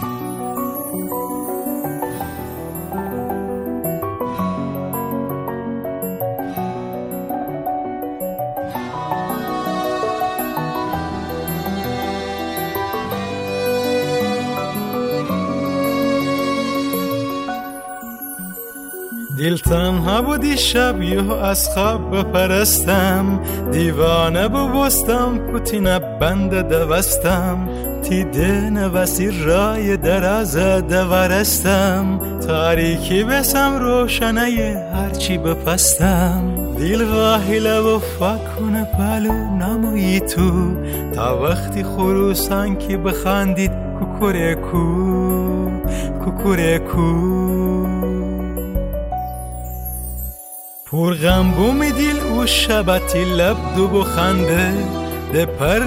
[0.00, 0.35] Bye.
[19.38, 23.40] دل تنها بودی شب یه از خواب بپرستم.
[23.72, 27.68] دیوانه بستم پوتین بند دوستم.
[28.02, 30.56] تی دن وسی رای دراز
[30.88, 32.20] دورستم.
[32.46, 36.54] تاریکی بسم روشنه هرچی بپستم.
[36.78, 40.76] دیل واهیله و فکنه پلو نمایی تو.
[41.14, 45.70] تا وقتی خروسان که بخندید کوکورکو
[46.24, 47.95] کوکورکو
[50.90, 54.72] پر غم بومی دیل او شبتی لب دو بخنده
[55.32, 55.80] ده پر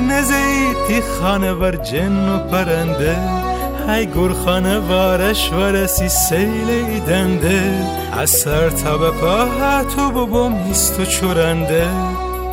[0.87, 3.15] تی خانه ور جن و پرنده.
[3.87, 11.05] های گرخانه وارش ورسی سیل ایدنده از سر تا به پاه تو ببوم هیست و
[11.05, 11.87] چورنده.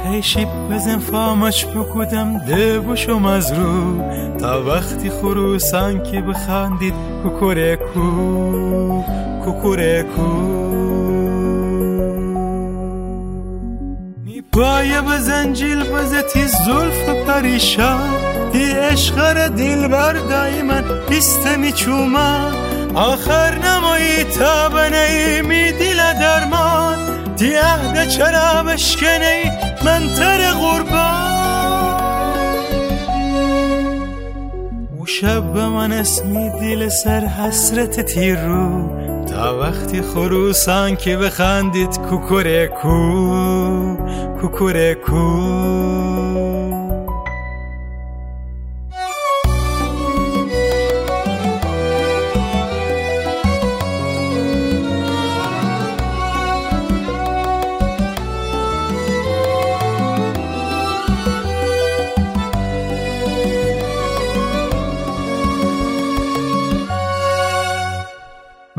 [0.04, 4.02] هی شیب بزن فامش بکودم ده بشم از رو
[4.40, 9.02] تا وقتی خروسان که بخندید کوکورکو
[9.44, 11.05] کوکورکو
[14.56, 18.10] بایه به زنجیل بزتی زلف پریشان.
[18.52, 22.50] دی عشق دیل بر دایمن بیسته می چوما
[22.94, 26.96] آخر نمایی تا بنهی می دیل درمان.
[27.36, 29.50] دی عهد چرا بشکنی
[29.84, 31.26] من تر قربان.
[34.98, 38.90] او شب به من اسمی دیل سر حسرت تیر رو
[39.26, 43.96] تا وقتی خروسان که بخندید کوکورکو
[44.48, 45.22] kukureku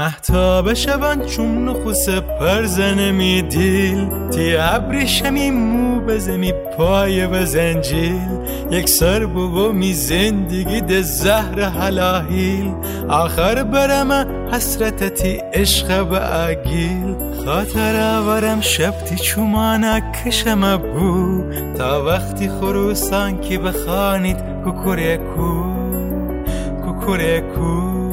[0.07, 8.29] محتاب شبان چون نخوس پرزن می دیل تی ابریشمی مو بزمی پای به زنجیل
[8.71, 12.73] یک سر بو می زندگی ده زهر حلاهیل
[13.09, 14.11] آخر برم
[14.51, 17.15] حسرتتی عشق به اگیل
[17.45, 21.43] خاطر آورم شبتی چومانا کشم بو.
[21.77, 25.63] تا وقتی خروسان کی بخانید کوکورکو
[26.85, 28.06] کوکورکو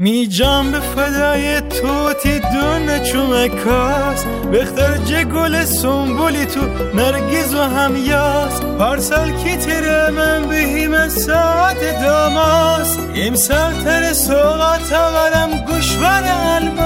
[0.00, 6.60] می جام به فدای توتی دونه چومکاس بختر جه گل سنبولی تو
[6.94, 12.98] نرگیز و همیاس پارسال کی تیره من بهیم ساعت داماس.
[13.16, 16.22] امسال تر سوقات آورم گوشور
[16.56, 16.78] الماس.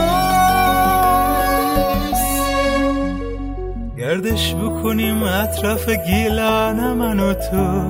[3.99, 7.83] گردش بکنیم اطراف گیلان من تو.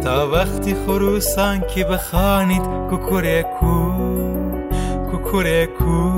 [0.00, 3.99] تا وقتی خروسان کی بخانید کوکورکو
[5.24, 6.10] کوکورکو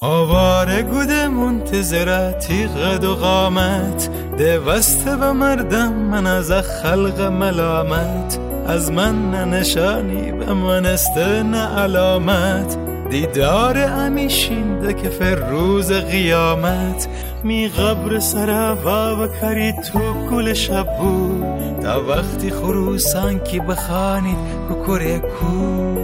[0.00, 4.10] آواره گوده منتظره تیغ و قامت.
[4.58, 8.38] وسته به مردم من از خلق ملامت.
[8.68, 12.76] از من نشانی به من استه نه علامت.
[13.10, 17.08] دیدار امیشین که روز قیامت
[17.44, 18.74] می قبر سر
[19.14, 19.98] و کری تو
[20.30, 21.56] گل شب بود.
[21.82, 25.94] تا وقتی خروسان کی بخانید کوکورکو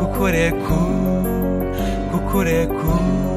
[0.00, 0.86] کوکورکو
[2.12, 3.35] کوکورکو